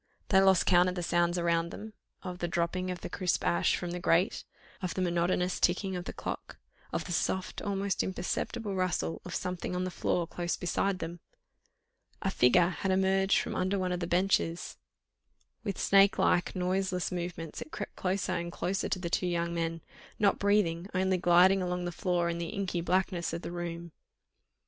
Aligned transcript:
They 0.29 0.41
lost 0.41 0.65
count 0.65 0.89
of 0.89 0.95
the 0.95 1.03
sounds 1.03 1.37
around 1.37 1.69
them, 1.69 1.93
of 2.23 2.39
the 2.39 2.47
dropping 2.47 2.89
of 2.89 3.05
crisp 3.11 3.45
ash 3.45 3.75
from 3.75 3.91
the 3.91 3.99
grate, 3.99 4.43
of 4.81 4.95
the 4.95 5.01
monotonous 5.03 5.59
ticking 5.59 5.95
of 5.95 6.05
the 6.05 6.11
clock, 6.11 6.57
of 6.91 7.05
the 7.05 7.11
soft, 7.11 7.61
almost 7.61 8.01
imperceptible 8.01 8.73
rustle 8.73 9.21
of 9.23 9.35
something 9.35 9.75
on 9.75 9.83
the 9.83 9.91
floor 9.91 10.25
close 10.25 10.57
beside 10.57 10.97
them. 10.97 11.19
A 12.23 12.31
figure 12.31 12.69
had 12.69 12.89
emerged 12.91 13.37
from 13.37 13.55
under 13.55 13.77
one 13.77 13.91
of 13.91 13.99
the 13.99 14.07
benches; 14.07 14.75
with 15.63 15.79
snake 15.79 16.17
like, 16.17 16.55
noiseless 16.55 17.11
movements 17.11 17.61
it 17.61 17.69
crept 17.71 17.95
closer 17.95 18.31
and 18.33 18.51
closer 18.51 18.89
to 18.89 18.97
the 18.97 19.07
two 19.07 19.27
young 19.27 19.53
men, 19.53 19.81
not 20.17 20.39
breathing, 20.39 20.87
only 20.95 21.17
gliding 21.19 21.61
along 21.61 21.85
the 21.85 21.91
floor, 21.91 22.27
in 22.27 22.39
the 22.39 22.49
inky 22.49 22.81
blackness 22.81 23.33
of 23.33 23.43
the 23.43 23.51
room. 23.51 23.91